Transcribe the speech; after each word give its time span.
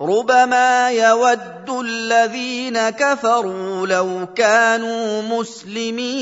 ربما 0.00 0.90
يود 0.90 1.70
الذين 1.70 2.90
كفروا 2.90 3.86
لو 3.86 4.26
كانوا 4.34 5.22
مسلمين. 5.22 6.18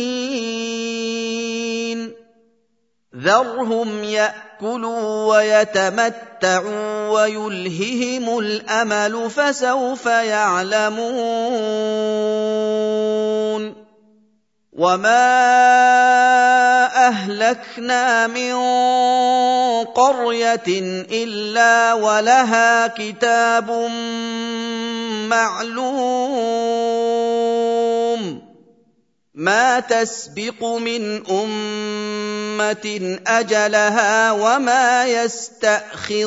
ذرهم 3.17 4.05
يأكلوا 4.05 5.37
ويتمتعوا 5.37 7.09
ويلههم 7.09 8.39
الأمل 8.39 9.31
فسوف 9.31 10.07
يعلمون. 10.07 10.97
وما 14.73 15.27
أهلكنا 17.07 18.27
من 18.27 18.55
قرية 19.85 20.69
إلا 21.11 21.93
ولها 21.95 22.87
كتاب 22.87 23.71
معلوم 25.29 26.47
ما 29.35 29.81
تسبق 29.81 30.65
من 30.65 31.27
أمة 31.31 33.19
أجلها 33.27 34.33
وما 34.33 35.07
يستأخرون 35.07 36.27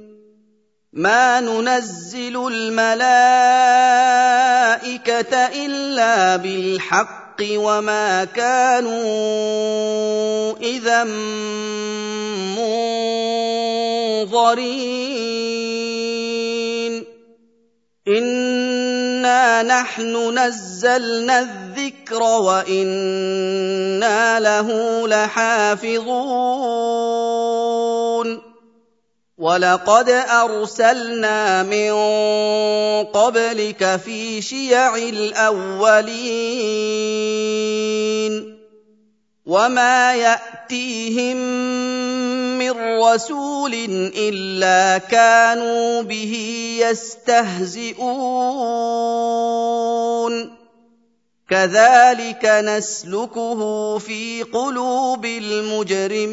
ما 0.93 1.39
ننزل 1.39 2.47
الملائكه 2.47 2.85
الا 5.65 6.35
بالحق 6.35 7.41
وما 7.41 8.25
كانوا 8.25 8.97
اذا 10.59 11.03
منظرين 14.23 14.61
انا 18.07 19.63
نحن 19.63 20.39
نزلنا 20.39 21.39
الذكر 21.39 22.23
وأنا 22.23 23.39
له 24.39 24.67
لحافظون 25.07 26.91
ولقد 29.41 30.09
ارسلنا 30.09 31.63
من 31.63 31.91
قبلك 33.09 33.99
في 34.05 34.41
شيع 34.41 34.95
الاولين 34.95 36.21
وما 39.45 40.15
ياتيهم 40.15 41.37
من 42.57 42.71
رسول 43.01 43.73
الا 44.17 44.97
كانوا 44.97 46.01
به 46.01 46.33
يستهزئون 46.81 48.01
كذلك 51.49 52.45
نسلكه 52.45 53.97
في 53.97 54.43
قلوب 54.43 55.25
المجرمين 55.25 56.31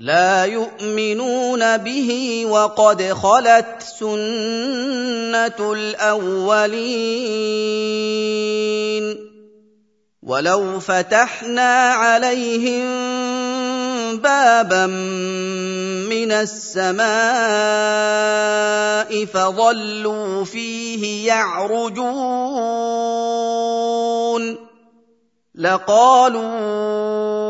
لا 0.00 0.44
يؤمنون 0.44 1.76
به 1.76 2.42
وقد 2.48 3.02
خلت 3.12 3.82
سنة 4.00 5.72
الأولين 5.72 7.00
ولو 10.22 10.80
فتحنا 10.80 11.92
عليهم 11.92 12.86
بابا 14.16 14.86
من 16.08 16.32
السماء 16.32 17.04
فظلوا 19.24 20.44
فيه 20.44 21.26
يعرجون 21.26 22.70
لقالوا 25.54 27.49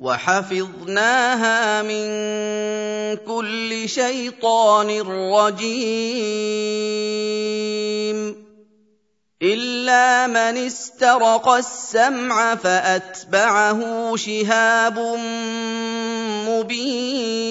وحفظناها 0.00 1.82
من 1.82 2.06
كل 3.16 3.88
شيطان 3.88 5.00
رجيم. 5.32 6.20
إلا 9.42 10.26
من 10.26 10.56
استرق 10.56 11.48
السمع 11.48 12.54
فأتبعه 12.54 14.16
شهاب 14.16 14.98
مبين. 16.48 17.50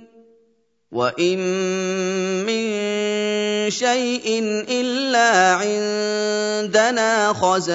وان 0.91 1.39
من 2.43 2.67
شيء 3.71 4.43
الا 4.67 5.31
عندنا 5.55 7.33
خزائنه 7.33 7.67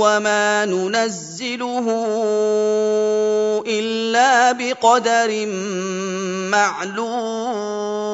وما 0.00 0.64
ننزله 0.64 1.86
الا 3.68 4.52
بقدر 4.52 5.46
معلوم 6.56 8.10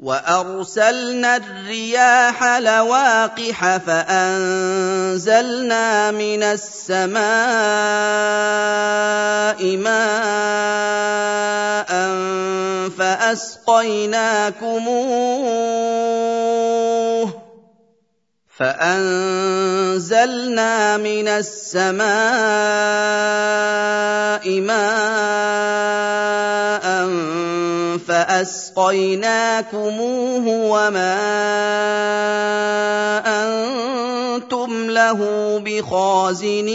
وارسلنا 0.00 1.36
الرياح 1.36 2.44
لواقح 2.44 3.76
فانزلنا 3.76 5.30
من 6.10 6.42
السماء 6.42 7.20
ماء 9.76 10.40
فاسقيناكموه 12.98 14.40
فانزلنا 18.60 20.16
من 20.96 21.28
السماء 21.28 22.00
ماء 24.60 26.10
فأسقيناكموه 27.98 29.24
وما 30.46 31.16
أنتم 33.26 34.90
له 34.90 35.18
بخازنين 35.64 36.70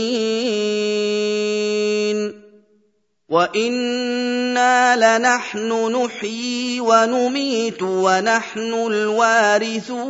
وإنا 3.30 4.96
لنحن 4.96 5.92
نحيي 5.96 6.80
ونميت 6.80 7.82
ونحن 7.84 8.74
الوارثون 8.74 10.06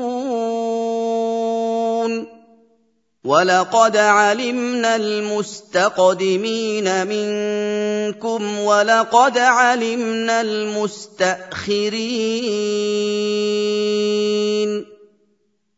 ولقد 3.25 3.97
علمنا 3.97 4.95
المستقدمين 4.95 6.87
منكم 7.07 8.59
ولقد 8.59 9.37
علمنا 9.37 10.41
المستاخرين 10.41 12.05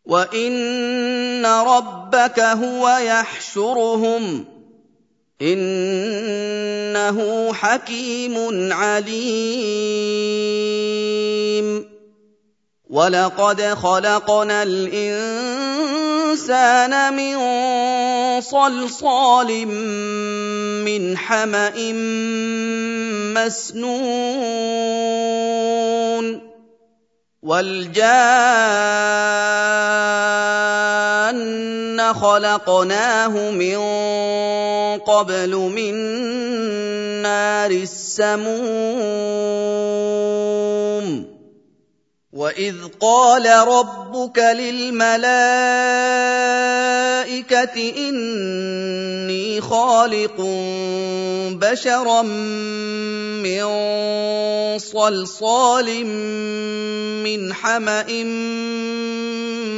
وان 0.06 1.46
ربك 1.46 2.40
هو 2.40 2.90
يحشرهم 2.90 4.46
انه 5.42 7.18
حكيم 7.54 8.74
عليم 8.74 10.08
ولقد 12.90 13.62
خلقنا 13.62 14.64
الانسان 14.64 15.14
من 17.14 17.38
صلصال 18.42 19.66
من 20.88 21.18
حما 21.18 21.72
مسنون 23.36 24.88
والجان 27.44 28.08
خلقناه 32.14 33.52
من 33.52 33.78
قبل 35.00 35.56
من 35.56 35.94
نار 37.22 37.72
السموم 37.72 39.28
واذ 42.38 42.76
قال 43.02 43.46
ربك 43.50 44.38
للملائكه 44.38 45.28
اني 47.98 49.62
خالق 49.62 50.42
بشرا 51.58 52.22
من 53.42 53.66
صلصال 54.78 56.06
من 57.26 57.54
حما 57.54 58.06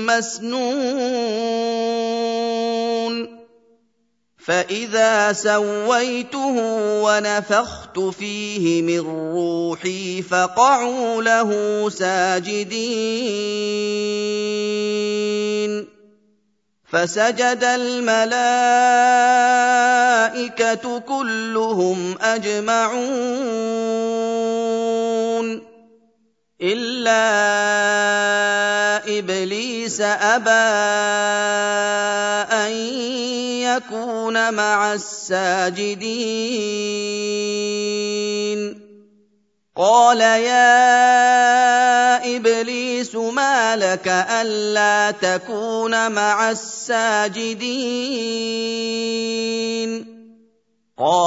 مسنون 0.04 1.40
فاذا 4.50 5.34
سويته 5.34 6.56
ونفخت 7.06 8.00
فيه 8.00 8.82
من 8.82 9.00
روحي 9.34 10.22
فقعوا 10.22 11.22
له 11.22 11.50
ساجدين 11.90 12.80
فسجد 16.92 17.64
الملائكه 17.64 18.40
كلهم 21.00 22.18
اجمعون 22.22 23.50
الا 26.62 27.24
ابليس 29.20 30.02
ابى 30.02 30.52
ان 32.52 32.72
يكون 33.64 34.54
مع 34.54 34.94
الساجدين 34.94 36.40
قال 39.76 40.22
يا 40.22 40.76
ابليس 42.36 43.16
ما 43.16 43.76
لك 43.76 44.08
الا 44.42 45.12
تكون 45.12 46.12
مع 46.12 46.52
الساجدين 46.52 47.90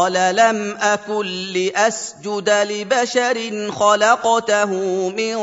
قال 0.03 0.37
لم 0.37 0.77
اكن 0.81 1.27
لاسجد 1.27 2.51
لبشر 2.51 3.71
خلقته 3.71 4.71
من 5.09 5.37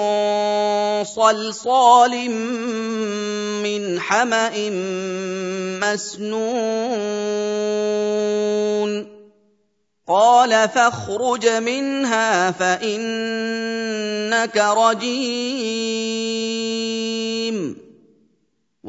صلصال 1.03 2.29
من 3.63 3.99
حما 3.99 4.69
مسنون 5.79 6.39
قال 10.07 10.69
فاخرج 10.69 11.47
منها 11.47 12.51
فانك 12.51 14.57
رجيم 14.57 15.69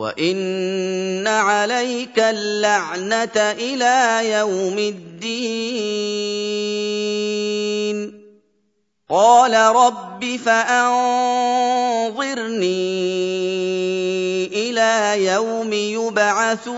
وان 0.00 1.28
عليك 1.28 2.18
اللعنه 2.18 3.36
إلى 3.36 4.30
يوم 4.32 4.78
الدين 4.78 6.00
قال 9.10 9.54
رب 9.54 10.36
فانظرني 10.44 11.50
إلى 14.46 15.24
يوم 15.24 15.72
يبعثون 15.72 16.70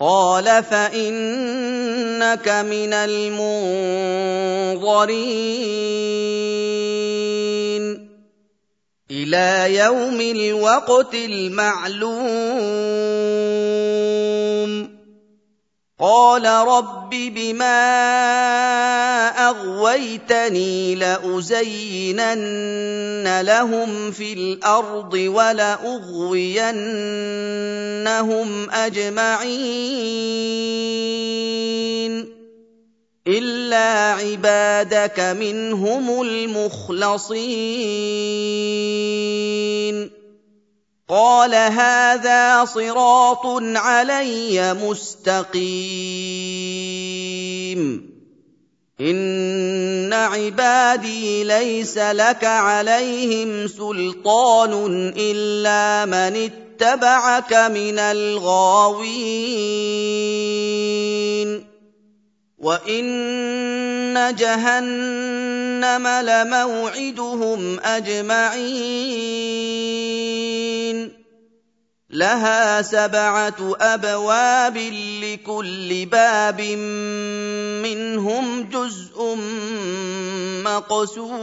قال 0.00 0.44
فانك 0.64 2.48
من 2.48 2.92
المنظرين 2.92 3.84
إلى 9.24 9.76
يوم 9.76 10.20
الوقت 10.20 11.14
المعلوم. 11.14 12.24
قال 16.00 16.44
رب 16.44 17.10
بما 17.10 17.78
أغويتني 19.48 20.94
لأزينن 20.94 22.44
لهم 23.40 24.10
في 24.10 24.32
الأرض 24.32 25.14
ولأغوينهم 25.14 26.60
أجمعين. 28.70 30.83
الا 33.26 34.12
عبادك 34.12 35.20
منهم 35.20 36.22
المخلصين. 36.22 37.44
قال 41.08 41.54
هذا 41.54 42.64
صراط 42.64 43.46
علي 43.76 44.74
مستقيم. 44.74 46.14
ان 49.00 50.12
عبادي 50.12 51.44
ليس 51.44 51.98
لك 51.98 52.44
عليهم 52.44 53.66
سلطان 53.68 55.12
الا 55.16 56.04
من 56.04 56.50
اتبعك 56.50 57.52
من 57.52 57.98
الغاوين. 57.98 59.04
وان 62.64 64.34
جهنم 64.36 66.06
لموعدهم 66.08 67.80
اجمعين 67.80 68.94
لها 72.10 72.82
سبعه 72.82 73.76
ابواب 73.80 74.76
لكل 75.22 76.06
باب 76.06 76.60
منهم 77.84 78.68
جزء 78.68 79.36
مقسوم 80.64 81.34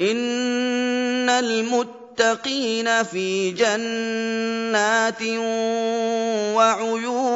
ان 0.00 1.28
المتقين 1.28 2.01
المتقين 2.20 3.02
في 3.02 3.50
جنات 3.50 5.22
وعيون 6.56 7.32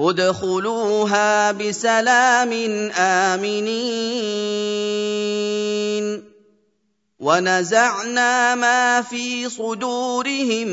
ادخلوها 0.00 1.52
بسلام 1.52 2.52
آمنين 2.98 3.86
ونزعنا 7.20 8.54
ما 8.54 9.02
في 9.02 9.48
صدورهم 9.48 10.68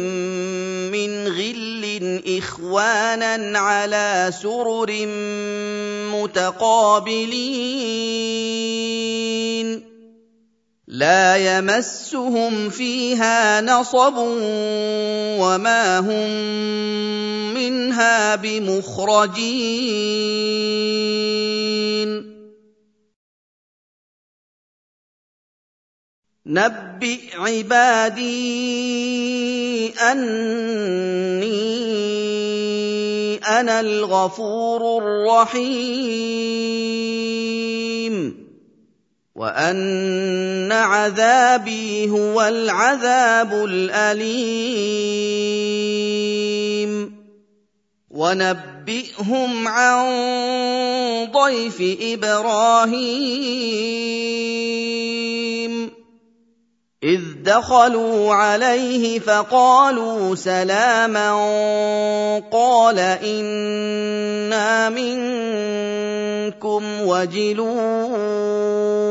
من 0.92 1.27
غل 1.27 2.22
إخوانا 2.38 3.60
على 3.60 4.32
سرر 4.42 5.06
متقابلين 6.13 7.13
لا 10.93 11.57
يمسهم 11.57 12.69
فيها 12.69 13.62
نصب 13.62 14.13
وما 15.41 16.00
هم 16.00 16.29
منها 17.53 18.35
بمخرجين. 18.35 19.73
نبئ 26.45 27.19
عبادي 27.38 28.29
أني 29.89 31.43
أنا 33.38 33.79
الغفور 33.79 34.97
الرحيم. 34.97 36.53
وان 39.43 40.71
عذابي 40.71 42.09
هو 42.09 42.41
العذاب 42.41 43.53
الاليم 43.53 44.13
ونبئهم 48.09 49.67
عن 49.67 50.05
ضيف 51.31 51.97
إبراهيم 52.01 53.73
اذ 57.03 57.21
دخلوا 57.43 58.33
عليه 58.33 59.19
فقالوا 59.19 60.35
سلاما 60.35 61.31
قال 62.51 63.00
أنا 63.00 64.89
منكم 64.89 66.83
وجلون 67.01 69.02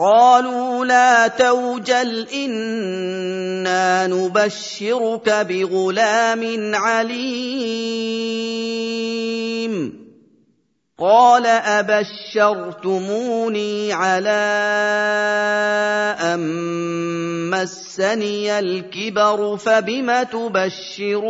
قالوا 0.00 0.84
لا 0.84 1.28
توجل 1.28 2.28
إنا 2.28 4.06
نبشرك 4.06 5.28
بغلام 5.28 6.74
عليم. 6.74 8.10
قال 10.98 11.46
أبشرتموني 11.46 12.92
على 13.92 14.30
أن 16.20 16.40
مسني 17.50 18.58
الكبر 18.58 19.56
فبم 19.56 20.22
تبشرون؟ 20.22 21.20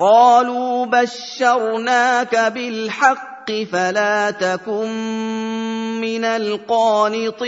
قالوا 0.00 0.86
بشرناك 0.86 2.36
بالحق 2.36 3.31
فلا 3.50 4.30
تكن 4.30 4.88
من 6.00 6.24
القانطين. 6.24 7.42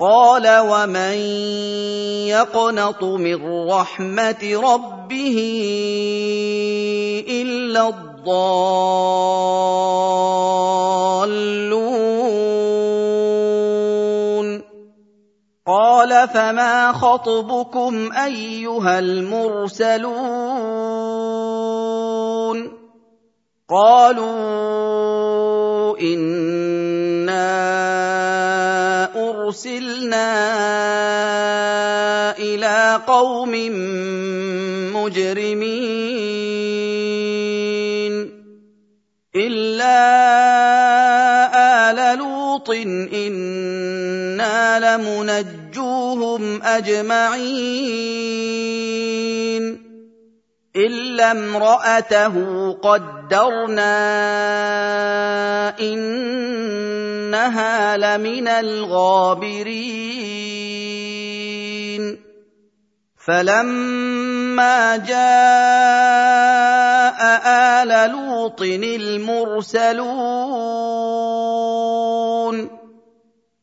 قال 0.00 0.58
ومن 0.58 1.18
يقنط 2.32 3.04
من 3.04 3.68
رحمة 3.68 4.42
ربه 4.42 5.38
إلا 7.28 7.88
الضالون. 7.88 9.60
قال 15.66 16.28
فما 16.28 16.92
خطبكم 16.92 18.12
أيها 18.12 18.98
المرسلون؟ 18.98 21.19
قالوا 23.70 25.20
انا 26.00 27.50
ارسلنا 29.30 30.30
إلى 32.38 33.00
قوم 33.06 33.52
مجرمين 34.94 36.10
الا 39.36 40.10
ال 41.90 42.18
لوط 42.18 42.70
أنا 43.14 44.78
لمنجوهم 44.80 46.62
اجمعين 46.62 48.00
الا 50.76 51.32
امراته 51.32 52.34
قدرنا 52.72 53.98
انها 55.80 57.96
لمن 57.96 58.48
الغابرين 58.48 59.80
فلما 63.26 64.96
جاء 64.96 65.20
ال 67.82 68.10
لوط 68.10 68.62
المرسلون 68.62 70.00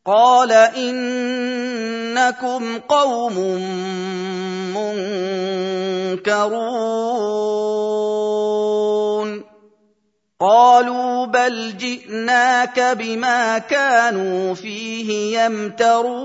قال 0.08 0.52
انكم 0.52 0.80
قوم 2.80 3.38
منكرون 6.08 6.68
قالوا 10.40 11.26
بل 11.26 11.78
جئناك 11.78 12.80
بما 12.80 13.58
كانوا 13.58 14.54
فيه 14.54 15.40
يمترون 15.40 16.18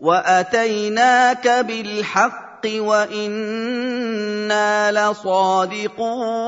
واتيناك 0.00 1.48
بالحق 1.48 2.66
وأنا 2.78 4.92
لصادقون 4.92 6.38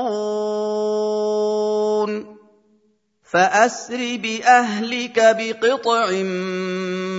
فأسر 3.31 4.17
بأهلك 4.17 5.19
بقطع 5.19 6.09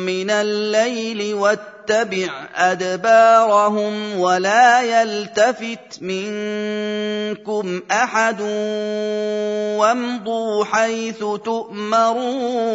من 0.06 0.30
الليل 0.30 1.34
واتبع 1.34 2.28
أدبارهم 2.54 4.20
ولا 4.20 4.82
يلتفت 4.82 6.02
منكم 6.02 7.82
أحد 7.90 8.40
وامضوا 9.80 10.64
حيث 10.64 11.18
تؤمرون 11.18 12.72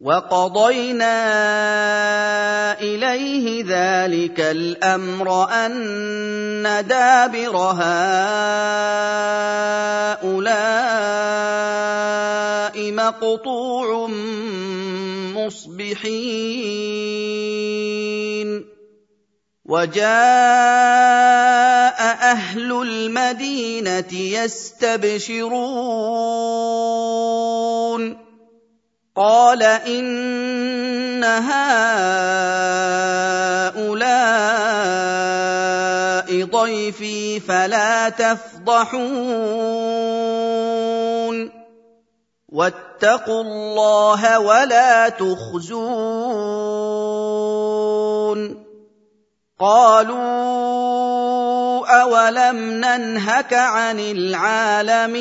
وقضينا 0.00 1.10
إليه 2.80 3.64
ذلك 3.66 4.40
الأمر 4.40 5.50
أن 5.50 6.86
دابر 6.88 7.56
هؤلاء 7.56 7.98
مقطوع 12.92 14.06
مصبحين. 15.34 16.38
وجاء 19.64 20.08
أهل 22.22 22.72
المدينة 22.82 24.14
يستبشرون. 24.14 25.58
قال 29.18 29.62
إن 29.62 31.24
هؤلاء 31.24 31.58
ضيفي 36.44 37.40
فلا 37.40 38.08
تفضحون. 38.08 39.08
واتقوا 42.48 43.42
الله 43.42 44.40
ولا 44.40 45.08
تخزون. 45.08 46.68
قالوا 49.60 50.18
أولم 52.02 52.56
ننهك 52.70 53.54
عن 53.54 54.00
العالمين؟ 54.00 55.18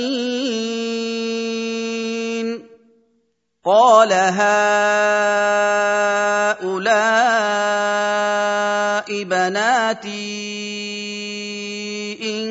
قال 3.67 4.13
هؤلاء 4.13 4.47
بناتي 9.23 10.07
ان 12.23 12.47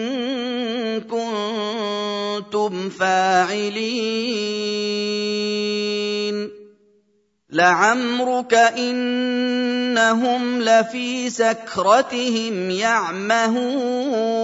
كنتم 1.00 2.90
فاعلين 2.90 4.26
لعمرك 7.50 8.54
انهم 8.54 10.62
لفي 10.62 11.30
سكرتهم 11.30 12.70
يعمهون 12.70 14.36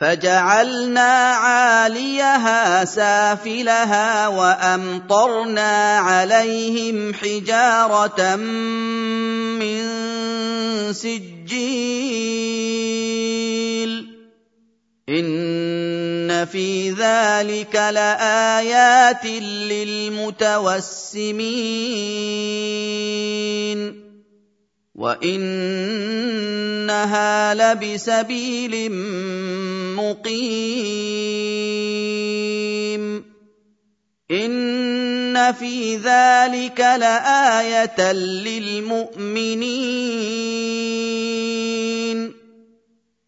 فجعلنا 0.00 1.12
عاليها 1.32 2.84
سافلها 2.84 4.28
وأمطرنا 4.28 5.98
عليهم 5.98 7.14
حجارة 7.14 8.36
من 8.36 9.82
سجيل. 10.92 12.10
ان 16.30 16.46
في 16.46 16.90
ذلك 16.90 17.74
لايات 17.74 19.26
للمتوسمين 19.26 20.60
وانها 24.94 25.94
لبسبيل 27.54 28.92
مقيم 29.96 30.60
ان 34.30 35.52
في 35.52 35.96
ذلك 35.96 36.80
لايه 36.80 38.12
للمؤمنين 38.12 39.50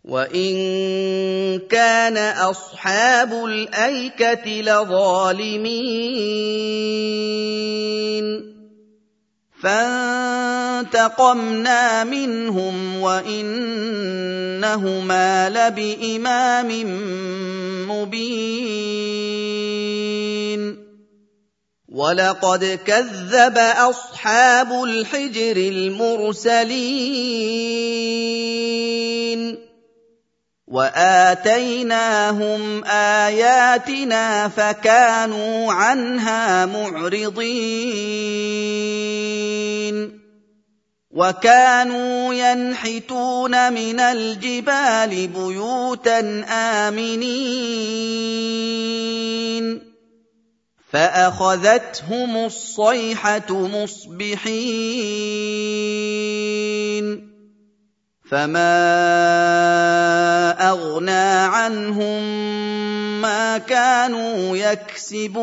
وان 0.04 1.58
كان 1.70 2.16
اصحاب 2.18 3.32
الايكه 3.32 4.50
لظالمين 4.50 5.82
فانتقمنا 10.82 12.04
منهم 12.04 13.00
وانهما 13.00 13.50
لبامام 15.50 16.70
مبين 17.88 19.22
ولقد 21.88 22.78
كذب 22.86 23.58
اصحاب 23.58 24.84
الحجر 24.84 25.56
المرسلين 25.56 27.12
وآتيناهم 30.72 32.60
آياتنا 32.84 34.48
فكانوا 34.48 35.72
عنها 35.72 36.66
معرضين. 36.66 37.72
وكانوا 41.10 42.34
ينحتون 42.34 43.72
من 43.72 44.00
الجبال 44.00 45.28
بيوتا 45.28 46.44
آمنين. 46.48 47.92
فأخذتهم 50.92 52.36
الصيحة 52.46 53.50
مصبحين. 53.50 54.52
فما 58.32 58.72
اغنى 60.70 61.28
عنهم 61.52 62.22
ما 63.20 63.58
كانوا 63.58 64.56
يكسبون 64.56 65.42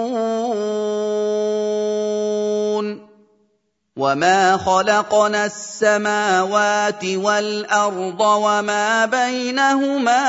وما 3.97 4.57
خلقنا 4.57 5.45
السماوات 5.45 7.05
والارض 7.05 8.21
وما 8.21 9.05
بينهما 9.05 10.25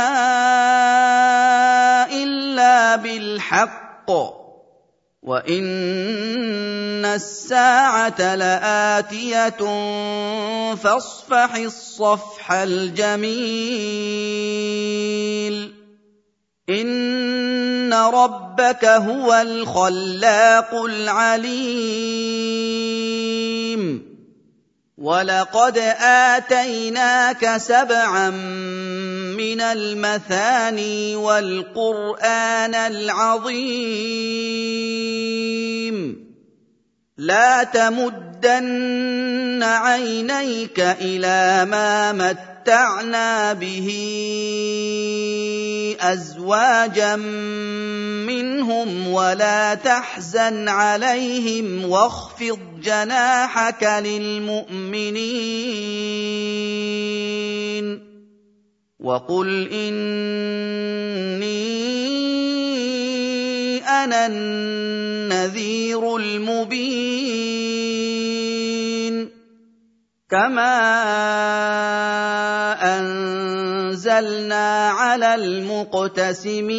الا 2.12 2.96
بالحق 2.96 4.11
وان 5.22 7.04
الساعة 7.04 8.35
لاتيه 8.35 9.59
فاصفح 10.74 11.54
الصفح 11.54 12.52
الجميل 12.52 13.90
ان 16.70 17.94
ربك 17.94 18.85
هو 18.85 19.35
الخلاق 19.35 20.74
العليم 20.74 22.30
ولقد 25.00 25.78
اتيناك 26.00 27.56
سبعا 27.56 28.30
من 29.36 29.60
المثاني 29.60 31.16
والقران 31.16 32.74
العظيم 32.74 34.20
لا 37.18 37.64
تمدن 37.64 39.62
عينيك 39.62 40.80
إلى 40.80 41.64
ما 41.64 42.12
متعنا 42.61 43.55
به 43.55 43.88
ازواجا 46.01 47.16
منهم 48.27 49.09
ولا 49.12 49.75
تحزن 49.75 50.68
عليهم 50.68 51.90
واخفض 51.90 52.59
جناحك 52.83 53.85
للمؤمنين 54.05 55.20
وقل 59.01 59.68
اني 59.73 60.11
أنا 63.88 64.27
النذير 64.27 66.16
المبين 66.16 67.61
كما 70.30 70.78
انزلنا 72.98 74.88
على 74.88 75.34
المقتسمين 75.34 76.70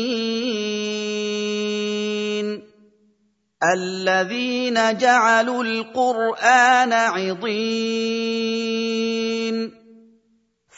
الذين 3.73 4.97
جعلوا 4.97 5.63
القران 5.63 6.93
عضين 6.93 8.21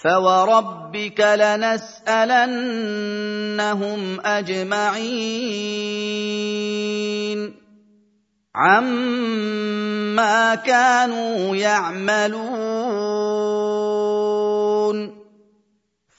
فوربك 0.03 1.19
لنسالنهم 1.19 2.41
اجمعين 4.25 5.83
عما 8.55 10.55
كانوا 10.55 11.55
يعملون 11.55 12.43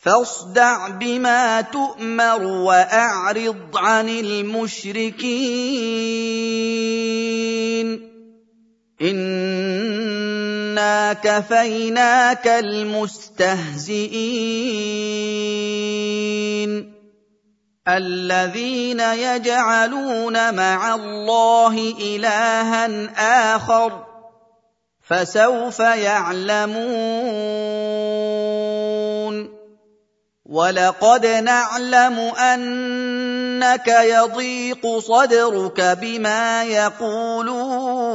فاصدع 0.03 0.89
بما 0.89 1.61
تؤمر 1.61 2.43
واعرض 2.43 3.77
عن 3.77 4.09
المشركين 4.09 5.35
انا 9.03 11.13
كفيناك 11.13 12.47
المستهزئين 12.47 14.05
الذين 17.89 19.01
يجعلون 19.01 20.55
مع 20.55 20.95
الله 20.95 21.95
إلها 22.01 22.87
آخر 23.57 24.07
فسوف 25.03 25.79
يعلمون 25.81 26.75
ولقد 30.47 31.27
نعلم 31.27 32.19
أنك 32.39 33.89
يضيق 33.89 34.99
صدرك 34.99 35.81
بما 35.81 36.65
يقولون 36.65 38.15